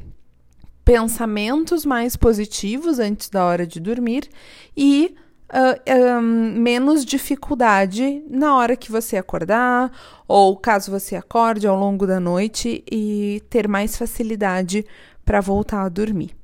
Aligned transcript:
pensamentos 0.89 1.85
mais 1.85 2.15
positivos 2.15 2.97
antes 2.97 3.29
da 3.29 3.45
hora 3.45 3.67
de 3.67 3.79
dormir 3.79 4.27
e 4.75 5.15
uh, 5.53 6.19
um, 6.19 6.59
menos 6.59 7.05
dificuldade 7.05 8.23
na 8.27 8.57
hora 8.57 8.75
que 8.75 8.91
você 8.91 9.15
acordar, 9.15 9.91
ou 10.27 10.57
caso 10.57 10.89
você 10.89 11.15
acorde 11.15 11.67
ao 11.67 11.77
longo 11.77 12.07
da 12.07 12.19
noite 12.19 12.83
e 12.91 13.39
ter 13.51 13.67
mais 13.67 13.95
facilidade 13.95 14.83
para 15.23 15.39
voltar 15.39 15.83
a 15.83 15.89
dormir. 15.89 16.35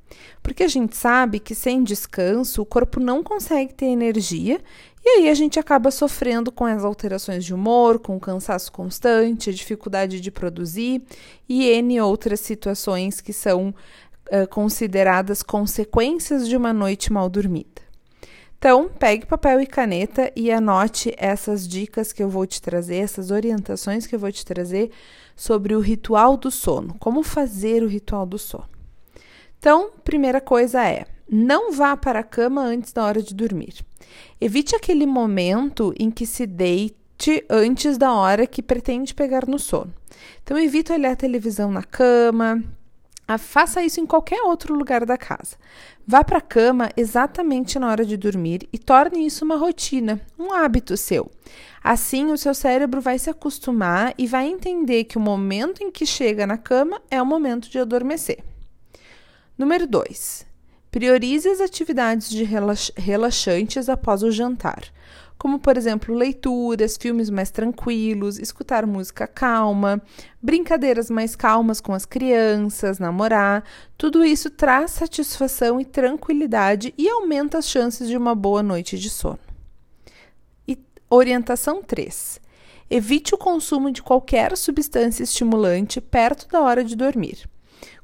Porque 0.44 0.62
a 0.62 0.68
gente 0.68 0.96
sabe 0.96 1.40
que 1.40 1.52
sem 1.52 1.82
descanso 1.82 2.62
o 2.62 2.66
corpo 2.66 3.00
não 3.00 3.24
consegue 3.24 3.74
ter 3.74 3.86
energia 3.86 4.60
e 5.04 5.08
aí 5.08 5.28
a 5.28 5.34
gente 5.34 5.56
acaba 5.60 5.92
sofrendo 5.92 6.50
com 6.50 6.64
as 6.64 6.84
alterações 6.84 7.44
de 7.44 7.54
humor, 7.54 8.00
com 8.00 8.18
cansaço 8.18 8.72
constante, 8.72 9.50
a 9.50 9.52
dificuldade 9.52 10.20
de 10.20 10.32
produzir 10.32 11.00
e 11.48 11.68
N 11.68 12.00
outras 12.00 12.40
situações 12.40 13.20
que 13.20 13.32
são 13.32 13.72
uh, 14.30 14.48
consideradas 14.48 15.42
consequências 15.42 16.48
de 16.48 16.56
uma 16.56 16.72
noite 16.72 17.12
mal 17.12 17.28
dormida. 17.28 17.86
Então, 18.58 18.88
pegue 18.88 19.26
papel 19.26 19.60
e 19.60 19.66
caneta 19.66 20.32
e 20.34 20.50
anote 20.50 21.14
essas 21.18 21.68
dicas 21.68 22.12
que 22.12 22.22
eu 22.22 22.28
vou 22.28 22.46
te 22.46 22.60
trazer, 22.60 22.96
essas 22.96 23.30
orientações 23.30 24.06
que 24.06 24.14
eu 24.14 24.18
vou 24.18 24.32
te 24.32 24.44
trazer 24.44 24.90
sobre 25.36 25.74
o 25.76 25.80
ritual 25.80 26.36
do 26.36 26.50
sono, 26.50 26.96
como 26.98 27.22
fazer 27.22 27.82
o 27.82 27.86
ritual 27.86 28.24
do 28.24 28.38
sono. 28.38 28.68
Então, 29.58 29.90
primeira 30.02 30.40
coisa 30.40 30.84
é: 30.84 31.04
não 31.30 31.72
vá 31.72 31.96
para 31.96 32.20
a 32.20 32.24
cama 32.24 32.62
antes 32.62 32.92
da 32.92 33.04
hora 33.04 33.22
de 33.22 33.34
dormir. 33.34 33.84
Evite 34.40 34.74
aquele 34.74 35.06
momento 35.06 35.92
em 35.98 36.10
que 36.10 36.26
se 36.26 36.46
deite 36.46 37.44
antes 37.50 37.98
da 37.98 38.12
hora 38.14 38.46
que 38.46 38.62
pretende 38.62 39.14
pegar 39.14 39.46
no 39.46 39.58
sono. 39.58 39.92
Então, 40.42 40.58
evite 40.58 40.92
olhar 40.92 41.14
televisão 41.14 41.70
na 41.70 41.82
cama, 41.82 42.62
ah, 43.28 43.38
faça 43.38 43.82
isso 43.82 44.00
em 44.00 44.06
qualquer 44.06 44.42
outro 44.42 44.74
lugar 44.74 45.04
da 45.04 45.16
casa. 45.16 45.56
Vá 46.06 46.22
para 46.22 46.38
a 46.38 46.42
cama 46.42 46.90
exatamente 46.96 47.78
na 47.78 47.90
hora 47.90 48.04
de 48.04 48.16
dormir 48.16 48.68
e 48.72 48.78
torne 48.78 49.26
isso 49.26 49.44
uma 49.44 49.56
rotina, 49.56 50.20
um 50.38 50.52
hábito 50.52 50.96
seu. 50.96 51.30
Assim, 51.82 52.32
o 52.32 52.38
seu 52.38 52.54
cérebro 52.54 53.00
vai 53.00 53.18
se 53.18 53.28
acostumar 53.28 54.14
e 54.16 54.26
vai 54.26 54.46
entender 54.46 55.04
que 55.04 55.18
o 55.18 55.20
momento 55.20 55.82
em 55.82 55.90
que 55.90 56.06
chega 56.06 56.46
na 56.46 56.56
cama 56.56 57.00
é 57.10 57.20
o 57.20 57.26
momento 57.26 57.68
de 57.68 57.78
adormecer. 57.78 58.38
Número 59.58 59.86
2. 59.86 60.46
Priorize 60.96 61.46
as 61.46 61.60
atividades 61.60 62.30
de 62.30 62.42
relaxantes 62.96 63.86
após 63.86 64.22
o 64.22 64.30
jantar 64.30 64.82
como 65.36 65.58
por 65.58 65.76
exemplo 65.76 66.14
leituras, 66.14 66.96
filmes 66.96 67.28
mais 67.28 67.50
tranquilos, 67.50 68.38
escutar 68.38 68.86
música 68.86 69.26
calma, 69.26 70.00
brincadeiras 70.40 71.10
mais 71.10 71.36
calmas 71.36 71.78
com 71.78 71.92
as 71.92 72.06
crianças, 72.06 72.98
namorar. 72.98 73.62
Tudo 73.98 74.24
isso 74.24 74.48
traz 74.48 74.92
satisfação 74.92 75.78
e 75.78 75.84
tranquilidade 75.84 76.94
e 76.96 77.06
aumenta 77.06 77.58
as 77.58 77.68
chances 77.68 78.08
de 78.08 78.16
uma 78.16 78.34
boa 78.34 78.62
noite 78.62 78.98
de 78.98 79.10
sono. 79.10 79.38
E 80.66 80.78
orientação 81.10 81.82
3. 81.82 82.40
Evite 82.88 83.34
o 83.34 83.38
consumo 83.38 83.90
de 83.90 84.02
qualquer 84.02 84.56
substância 84.56 85.22
estimulante 85.22 86.00
perto 86.00 86.48
da 86.48 86.62
hora 86.62 86.82
de 86.82 86.96
dormir, 86.96 87.46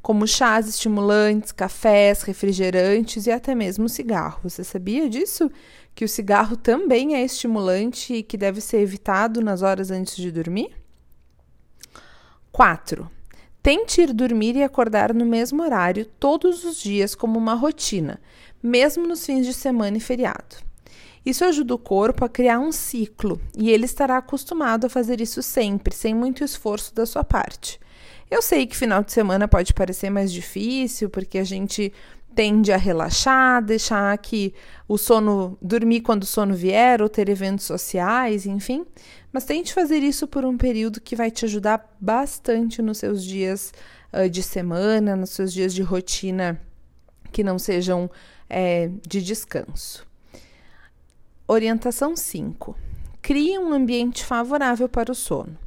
como 0.03 0.27
chás 0.27 0.69
estimulantes, 0.69 1.53
cafés, 1.53 2.23
refrigerantes 2.23 3.27
e 3.27 3.31
até 3.31 3.55
mesmo 3.55 3.89
cigarro. 3.89 4.41
Você 4.43 4.65
sabia 4.65 5.09
disso? 5.09 5.51
que 5.95 6.05
o 6.05 6.09
cigarro 6.09 6.57
também 6.57 7.15
é 7.15 7.23
estimulante 7.23 8.15
e 8.15 8.23
que 8.23 8.37
deve 8.37 8.61
ser 8.61 8.79
evitado 8.79 9.41
nas 9.41 9.63
horas 9.63 9.91
antes 9.91 10.17
de 10.17 10.31
dormir? 10.31 10.75
4. 12.51 13.11
Tente 13.63 14.01
ir 14.01 14.13
dormir 14.13 14.57
e 14.57 14.63
acordar 14.63 15.15
no 15.15 15.25
mesmo 15.25 15.63
horário 15.63 16.05
todos 16.05 16.65
os 16.65 16.81
dias 16.83 17.15
como 17.15 17.39
uma 17.39 17.55
rotina, 17.55 18.21
mesmo 18.63 19.07
nos 19.07 19.25
fins 19.25 19.47
de 19.47 19.55
semana 19.55 19.97
e 19.97 20.01
feriado. 20.01 20.57
Isso 21.25 21.45
ajuda 21.45 21.75
o 21.75 21.79
corpo 21.79 22.25
a 22.25 22.29
criar 22.29 22.59
um 22.59 22.73
ciclo 22.73 23.41
e 23.57 23.71
ele 23.71 23.85
estará 23.85 24.17
acostumado 24.17 24.87
a 24.87 24.91
fazer 24.91 25.21
isso 25.21 25.41
sempre, 25.41 25.95
sem 25.95 26.13
muito 26.15 26.43
esforço 26.43 26.93
da 26.93 27.07
sua 27.07 27.23
parte. 27.23 27.79
Eu 28.33 28.41
sei 28.41 28.67
que 28.67 28.75
final 28.75 29.05
de 29.05 29.13
semana 29.13 29.47
pode 29.47 29.75
parecer 29.75 30.09
mais 30.09 30.33
difícil, 30.33 31.11
porque 31.11 31.37
a 31.37 31.45
gente 31.45 31.93
tende 32.35 32.73
a 32.73 32.79
relaxar, 32.79 33.63
deixar 33.63 34.17
que 34.17 34.55
o 34.89 34.97
sono 34.97 35.59
dormir 35.61 36.01
quando 36.01 36.23
o 36.23 36.27
sono 36.27 36.55
vier 36.55 37.03
ou 37.03 37.11
ter 37.11 37.29
eventos 37.29 37.67
sociais, 37.67 38.47
enfim. 38.47 38.87
Mas 39.31 39.45
tente 39.45 39.75
fazer 39.75 39.99
isso 39.99 40.27
por 40.27 40.47
um 40.47 40.57
período 40.57 40.99
que 40.99 41.15
vai 41.15 41.31
te 41.31 41.45
ajudar 41.45 41.95
bastante 42.01 42.81
nos 42.81 42.97
seus 42.97 43.23
dias 43.23 43.71
uh, 44.15 44.27
de 44.31 44.43
semana, 44.43 45.15
nos 45.15 45.29
seus 45.29 45.53
dias 45.53 45.75
de 45.75 45.83
rotina 45.83 46.59
que 47.31 47.45
não 47.45 47.59
sejam 47.59 48.11
é, 48.49 48.91
de 49.07 49.21
descanso. 49.21 50.07
Orientação 51.47 52.17
5. 52.17 52.75
Crie 53.21 53.59
um 53.59 53.75
ambiente 53.75 54.25
favorável 54.25 54.89
para 54.89 55.13
o 55.13 55.15
sono. 55.15 55.62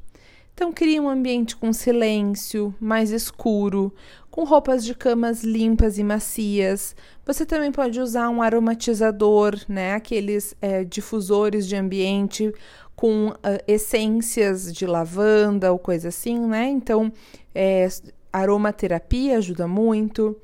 Então, 0.55 0.71
crie 0.71 1.01
um 1.01 1.09
ambiente 1.09 1.53
com 1.53 1.73
silêncio, 1.73 2.73
mais 2.79 3.11
escuro, 3.11 3.93
com 4.31 4.45
roupas 4.45 4.85
de 4.85 4.95
camas 4.95 5.43
limpas 5.43 5.97
e 5.97 6.03
macias. 6.03 6.95
Você 7.25 7.45
também 7.45 7.73
pode 7.73 7.99
usar 7.99 8.29
um 8.29 8.41
aromatizador, 8.41 9.59
né? 9.67 9.93
Aqueles 9.93 10.55
é, 10.61 10.85
difusores 10.85 11.67
de 11.67 11.75
ambiente 11.75 12.53
com 12.95 13.27
uh, 13.27 13.35
essências 13.67 14.71
de 14.71 14.85
lavanda 14.85 15.73
ou 15.73 15.77
coisa 15.77 16.07
assim, 16.07 16.39
né? 16.39 16.69
Então, 16.69 17.11
é, 17.53 17.85
aromaterapia 18.31 19.37
ajuda 19.37 19.67
muito. 19.67 20.37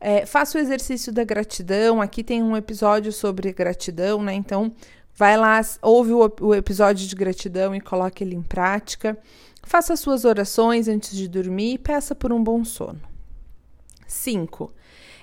É, 0.00 0.24
faça 0.24 0.56
o 0.56 0.60
exercício 0.60 1.12
da 1.12 1.24
gratidão. 1.24 2.00
Aqui 2.00 2.22
tem 2.22 2.44
um 2.44 2.56
episódio 2.56 3.12
sobre 3.12 3.52
gratidão, 3.52 4.22
né? 4.22 4.34
Então, 4.34 4.72
vai 5.18 5.36
lá, 5.36 5.60
ouve 5.82 6.12
o, 6.12 6.32
o 6.40 6.54
episódio 6.54 7.08
de 7.08 7.16
gratidão 7.16 7.74
e 7.74 7.80
coloque 7.80 8.22
ele 8.22 8.36
em 8.36 8.42
prática. 8.42 9.18
Faça 9.64 9.96
suas 9.96 10.24
orações 10.24 10.86
antes 10.86 11.14
de 11.14 11.26
dormir 11.26 11.74
e 11.74 11.78
peça 11.78 12.14
por 12.14 12.32
um 12.32 12.42
bom 12.42 12.64
sono. 12.64 13.00
5. 14.06 14.72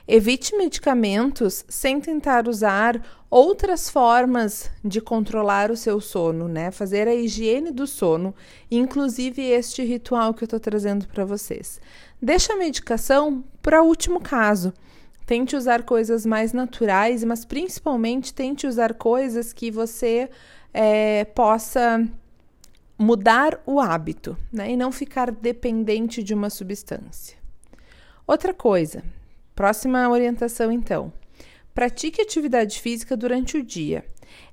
Evite 0.05 0.55
medicamentos 0.55 1.65
sem 1.69 1.99
tentar 2.01 2.47
usar 2.47 3.01
outras 3.29 3.89
formas 3.89 4.69
de 4.83 4.99
controlar 4.99 5.71
o 5.71 5.77
seu 5.77 6.01
sono, 6.01 6.49
né? 6.49 6.71
Fazer 6.71 7.07
a 7.07 7.15
higiene 7.15 7.71
do 7.71 7.87
sono, 7.87 8.35
inclusive 8.69 9.41
este 9.41 9.81
ritual 9.81 10.33
que 10.33 10.43
eu 10.43 10.45
estou 10.45 10.59
trazendo 10.59 11.07
para 11.07 11.23
vocês. 11.23 11.79
Deixa 12.21 12.53
a 12.53 12.57
medicação 12.57 13.45
para 13.61 13.81
o 13.81 13.87
último 13.87 14.19
caso. 14.19 14.73
Tente 15.25 15.55
usar 15.55 15.83
coisas 15.83 16.25
mais 16.25 16.53
naturais, 16.53 17.23
mas 17.23 17.43
principalmente 17.43 18.33
tente 18.33 18.67
usar 18.67 18.93
coisas 18.93 19.51
que 19.51 19.71
você 19.71 20.29
é, 20.73 21.25
possa 21.25 22.07
mudar 22.97 23.61
o 23.65 23.79
hábito 23.79 24.37
né, 24.51 24.71
e 24.71 24.77
não 24.77 24.91
ficar 24.91 25.31
dependente 25.31 26.23
de 26.23 26.33
uma 26.33 26.49
substância. 26.49 27.37
Outra 28.27 28.53
coisa, 28.53 29.03
próxima 29.55 30.09
orientação 30.09 30.71
então. 30.71 31.11
Pratique 31.73 32.21
atividade 32.21 32.79
física 32.79 33.17
durante 33.17 33.57
o 33.57 33.63
dia. 33.63 34.05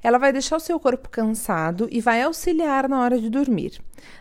Ela 0.03 0.19
vai 0.19 0.33
deixar 0.33 0.57
o 0.57 0.61
seu 0.61 0.79
corpo 0.79 1.09
cansado 1.09 1.89
e 1.91 2.01
vai 2.01 2.23
auxiliar 2.23 2.89
na 2.89 3.01
hora 3.01 3.19
de 3.19 3.31
dormir. 3.31 3.81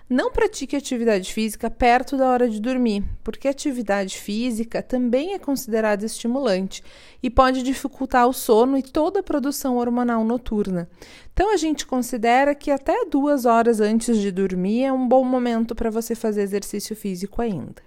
Não 0.09 0.31
pratique 0.31 0.75
atividade 0.75 1.33
física 1.33 1.69
perto 1.69 2.17
da 2.17 2.27
hora 2.27 2.49
de 2.49 2.59
dormir, 2.59 3.03
porque 3.23 3.47
atividade 3.47 4.17
física 4.17 4.83
também 4.83 5.33
é 5.33 5.39
considerada 5.39 6.05
estimulante 6.05 6.83
e 7.23 7.29
pode 7.29 7.63
dificultar 7.63 8.27
o 8.27 8.33
sono 8.33 8.77
e 8.77 8.83
toda 8.83 9.21
a 9.21 9.23
produção 9.23 9.77
hormonal 9.77 10.23
noturna. 10.23 10.89
Então, 11.33 11.53
a 11.53 11.57
gente 11.57 11.85
considera 11.85 12.53
que 12.53 12.69
até 12.69 13.05
duas 13.05 13.45
horas 13.45 13.79
antes 13.79 14.17
de 14.17 14.31
dormir 14.31 14.83
é 14.83 14.91
um 14.91 15.07
bom 15.07 15.23
momento 15.23 15.73
para 15.73 15.89
você 15.89 16.13
fazer 16.13 16.41
exercício 16.41 16.95
físico 16.95 17.41
ainda. 17.41 17.81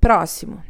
Próximo. 0.00 0.62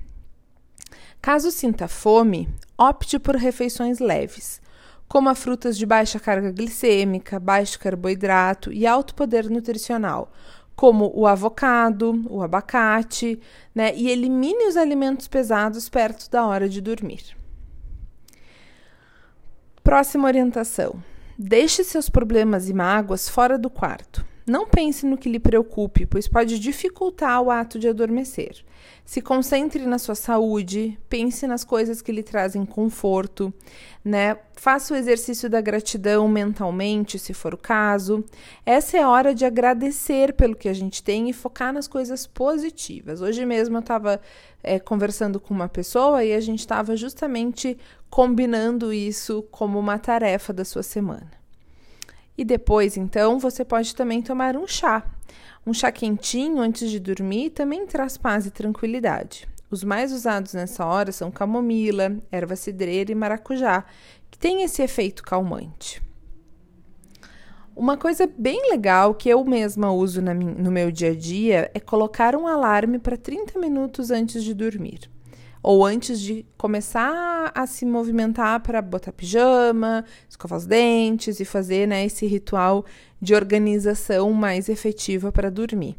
Caso 1.20 1.50
sinta 1.50 1.88
fome, 1.88 2.48
opte 2.78 3.18
por 3.18 3.34
refeições 3.34 3.98
leves. 3.98 4.60
Coma 5.08 5.34
frutas 5.34 5.76
de 5.78 5.86
baixa 5.86 6.18
carga 6.18 6.50
glicêmica, 6.50 7.38
baixo 7.38 7.78
carboidrato 7.78 8.72
e 8.72 8.86
alto 8.86 9.14
poder 9.14 9.48
nutricional, 9.48 10.32
como 10.74 11.10
o 11.14 11.26
avocado, 11.26 12.24
o 12.28 12.42
abacate, 12.42 13.40
né? 13.74 13.94
E 13.96 14.10
elimine 14.10 14.66
os 14.66 14.76
alimentos 14.76 15.28
pesados 15.28 15.88
perto 15.88 16.30
da 16.30 16.44
hora 16.44 16.68
de 16.68 16.80
dormir. 16.80 17.36
Próxima 19.82 20.26
orientação: 20.26 21.02
deixe 21.38 21.84
seus 21.84 22.10
problemas 22.10 22.68
e 22.68 22.74
mágoas 22.74 23.28
fora 23.28 23.56
do 23.56 23.70
quarto. 23.70 24.26
Não 24.46 24.64
pense 24.64 25.04
no 25.04 25.18
que 25.18 25.28
lhe 25.28 25.40
preocupe, 25.40 26.06
pois 26.06 26.28
pode 26.28 26.60
dificultar 26.60 27.42
o 27.42 27.50
ato 27.50 27.80
de 27.80 27.88
adormecer. 27.88 28.64
Se 29.04 29.20
concentre 29.20 29.84
na 29.84 29.98
sua 29.98 30.14
saúde, 30.14 30.96
pense 31.08 31.48
nas 31.48 31.64
coisas 31.64 32.00
que 32.00 32.12
lhe 32.12 32.22
trazem 32.22 32.64
conforto, 32.64 33.52
né? 34.04 34.38
Faça 34.54 34.94
o 34.94 34.96
exercício 34.96 35.50
da 35.50 35.60
gratidão 35.60 36.28
mentalmente, 36.28 37.18
se 37.18 37.34
for 37.34 37.54
o 37.54 37.58
caso. 37.58 38.24
Essa 38.64 38.98
é 38.98 39.02
a 39.02 39.08
hora 39.08 39.34
de 39.34 39.44
agradecer 39.44 40.32
pelo 40.32 40.54
que 40.54 40.68
a 40.68 40.72
gente 40.72 41.02
tem 41.02 41.28
e 41.28 41.32
focar 41.32 41.72
nas 41.72 41.88
coisas 41.88 42.24
positivas. 42.24 43.20
Hoje 43.20 43.44
mesmo 43.44 43.76
eu 43.76 43.80
estava 43.80 44.20
é, 44.62 44.78
conversando 44.78 45.40
com 45.40 45.52
uma 45.52 45.68
pessoa 45.68 46.24
e 46.24 46.32
a 46.32 46.40
gente 46.40 46.60
estava 46.60 46.94
justamente 46.96 47.76
combinando 48.08 48.92
isso 48.92 49.42
como 49.50 49.76
uma 49.76 49.98
tarefa 49.98 50.52
da 50.52 50.64
sua 50.64 50.84
semana. 50.84 51.35
E 52.36 52.44
depois, 52.44 52.96
então, 52.96 53.38
você 53.38 53.64
pode 53.64 53.94
também 53.94 54.20
tomar 54.20 54.56
um 54.56 54.66
chá. 54.66 55.04
Um 55.66 55.72
chá 55.72 55.90
quentinho 55.90 56.60
antes 56.60 56.90
de 56.90 57.00
dormir 57.00 57.50
também 57.50 57.86
traz 57.86 58.16
paz 58.16 58.46
e 58.46 58.50
tranquilidade. 58.50 59.48
Os 59.70 59.82
mais 59.82 60.12
usados 60.12 60.54
nessa 60.54 60.84
hora 60.84 61.10
são 61.10 61.30
camomila, 61.30 62.16
erva 62.30 62.54
cidreira 62.54 63.10
e 63.10 63.14
maracujá, 63.14 63.84
que 64.30 64.38
tem 64.38 64.62
esse 64.62 64.82
efeito 64.82 65.22
calmante. 65.22 66.00
Uma 67.74 67.96
coisa 67.96 68.26
bem 68.38 68.70
legal 68.70 69.14
que 69.14 69.28
eu 69.28 69.44
mesma 69.44 69.92
uso 69.92 70.22
no 70.22 70.70
meu 70.70 70.90
dia 70.90 71.10
a 71.10 71.14
dia 71.14 71.70
é 71.74 71.80
colocar 71.80 72.36
um 72.36 72.46
alarme 72.46 72.98
para 72.98 73.16
30 73.16 73.58
minutos 73.58 74.10
antes 74.10 74.44
de 74.44 74.54
dormir 74.54 75.10
ou 75.66 75.84
antes 75.84 76.20
de 76.20 76.46
começar 76.56 77.50
a 77.52 77.66
se 77.66 77.84
movimentar 77.84 78.60
para 78.60 78.80
botar 78.80 79.10
pijama, 79.10 80.04
escovar 80.30 80.60
os 80.60 80.64
dentes 80.64 81.40
e 81.40 81.44
fazer 81.44 81.88
né, 81.88 82.06
esse 82.06 82.24
ritual 82.24 82.84
de 83.20 83.34
organização 83.34 84.32
mais 84.32 84.68
efetiva 84.68 85.32
para 85.32 85.50
dormir. 85.50 85.98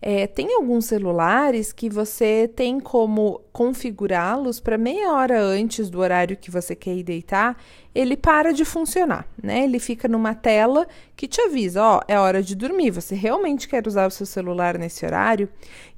É, 0.00 0.28
tem 0.28 0.54
alguns 0.54 0.84
celulares 0.84 1.72
que 1.72 1.90
você 1.90 2.48
tem 2.54 2.78
como 2.78 3.40
configurá-los 3.52 4.60
para 4.60 4.78
meia 4.78 5.12
hora 5.12 5.42
antes 5.42 5.90
do 5.90 5.98
horário 5.98 6.36
que 6.36 6.52
você 6.52 6.76
quer 6.76 6.94
ir 6.94 7.02
deitar, 7.02 7.56
ele 7.92 8.16
para 8.16 8.52
de 8.52 8.64
funcionar, 8.64 9.26
né? 9.42 9.64
Ele 9.64 9.80
fica 9.80 10.06
numa 10.06 10.36
tela 10.36 10.86
que 11.16 11.26
te 11.26 11.40
avisa, 11.40 11.82
ó, 11.82 12.00
é 12.06 12.16
hora 12.16 12.40
de 12.40 12.54
dormir. 12.54 12.92
Você 12.92 13.16
realmente 13.16 13.66
quer 13.66 13.84
usar 13.88 14.06
o 14.06 14.10
seu 14.10 14.24
celular 14.24 14.78
nesse 14.78 15.04
horário? 15.04 15.48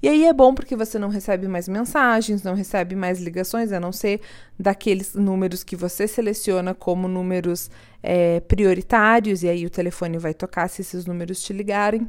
E 0.02 0.08
aí 0.08 0.24
é 0.24 0.32
bom 0.32 0.54
porque 0.54 0.74
você 0.74 0.98
não 0.98 1.10
recebe 1.10 1.46
mais 1.46 1.68
mensagens, 1.68 2.42
não 2.42 2.54
recebe 2.54 2.96
mais 2.96 3.20
ligações, 3.20 3.70
a 3.70 3.78
não 3.78 3.92
ser 3.92 4.22
daqueles 4.58 5.14
números 5.14 5.62
que 5.62 5.76
você 5.76 6.08
seleciona 6.08 6.72
como 6.72 7.06
números 7.06 7.70
é, 8.02 8.40
prioritários, 8.40 9.42
e 9.42 9.48
aí 9.48 9.66
o 9.66 9.70
telefone 9.70 10.16
vai 10.16 10.32
tocar 10.32 10.68
se 10.68 10.80
esses 10.80 11.04
números 11.04 11.42
te 11.42 11.52
ligarem 11.52 12.08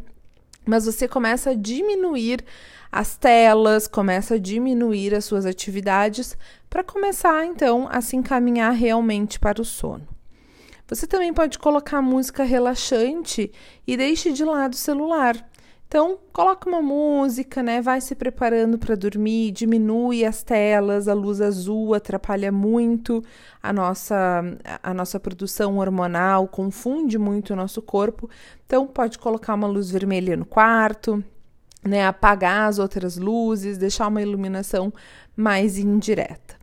mas 0.65 0.85
você 0.85 1.07
começa 1.07 1.51
a 1.51 1.55
diminuir 1.55 2.43
as 2.91 3.15
telas, 3.15 3.87
começa 3.87 4.35
a 4.35 4.39
diminuir 4.39 5.15
as 5.15 5.25
suas 5.25 5.45
atividades 5.45 6.37
para 6.69 6.83
começar 6.83 7.45
então 7.45 7.87
a 7.89 8.01
se 8.01 8.15
encaminhar 8.15 8.73
realmente 8.73 9.39
para 9.39 9.61
o 9.61 9.65
sono. 9.65 10.07
Você 10.87 11.07
também 11.07 11.33
pode 11.33 11.57
colocar 11.57 12.01
música 12.01 12.43
relaxante 12.43 13.49
e 13.87 13.95
deixe 13.95 14.33
de 14.33 14.43
lado 14.43 14.73
o 14.73 14.77
celular. 14.77 15.49
Então, 15.91 16.17
coloca 16.31 16.69
uma 16.69 16.81
música, 16.81 17.61
né? 17.61 17.81
Vai 17.81 17.99
se 17.99 18.15
preparando 18.15 18.79
para 18.79 18.95
dormir, 18.95 19.51
diminui 19.51 20.23
as 20.23 20.41
telas, 20.41 21.09
a 21.09 21.13
luz 21.13 21.41
azul 21.41 21.93
atrapalha 21.93 22.49
muito 22.49 23.21
a 23.61 23.73
nossa, 23.73 24.41
a 24.81 24.93
nossa 24.93 25.19
produção 25.19 25.79
hormonal, 25.79 26.47
confunde 26.47 27.17
muito 27.17 27.51
o 27.51 27.57
nosso 27.57 27.81
corpo. 27.81 28.29
Então, 28.65 28.87
pode 28.87 29.19
colocar 29.19 29.53
uma 29.53 29.67
luz 29.67 29.91
vermelha 29.91 30.37
no 30.37 30.45
quarto, 30.45 31.21
né? 31.83 32.07
Apagar 32.07 32.69
as 32.69 32.79
outras 32.79 33.17
luzes, 33.17 33.77
deixar 33.77 34.07
uma 34.07 34.21
iluminação 34.21 34.93
mais 35.35 35.77
indireta. 35.77 36.55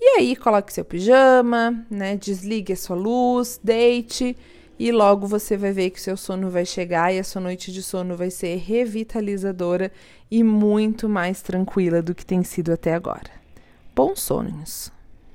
E 0.00 0.16
aí, 0.16 0.36
coloque 0.36 0.72
seu 0.72 0.84
pijama, 0.84 1.84
né? 1.90 2.16
Desligue 2.16 2.74
a 2.74 2.76
sua 2.76 2.94
luz, 2.94 3.58
deite 3.64 4.36
e 4.78 4.92
logo 4.92 5.26
você 5.26 5.56
vai 5.56 5.72
ver 5.72 5.90
que 5.90 6.00
seu 6.00 6.16
sono 6.16 6.50
vai 6.50 6.66
chegar 6.66 7.12
e 7.12 7.18
a 7.18 7.24
sua 7.24 7.40
noite 7.40 7.72
de 7.72 7.82
sono 7.82 8.16
vai 8.16 8.30
ser 8.30 8.56
revitalizadora 8.56 9.90
e 10.30 10.42
muito 10.42 11.08
mais 11.08 11.42
tranquila 11.42 12.02
do 12.02 12.14
que 12.14 12.26
tem 12.26 12.42
sido 12.42 12.72
até 12.72 12.94
agora. 12.94 13.30
Bons 13.94 14.20
sonhos! 14.20 14.95